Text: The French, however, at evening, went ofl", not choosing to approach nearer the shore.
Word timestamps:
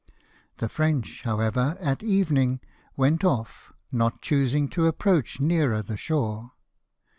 The 0.57 0.67
French, 0.67 1.21
however, 1.21 1.77
at 1.79 2.01
evening, 2.01 2.59
went 2.97 3.21
ofl", 3.21 3.71
not 3.91 4.19
choosing 4.19 4.67
to 4.69 4.87
approach 4.87 5.39
nearer 5.39 5.83
the 5.83 5.95
shore. 5.95 6.53